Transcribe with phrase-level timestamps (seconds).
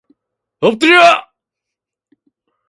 [0.67, 1.03] 엎드려!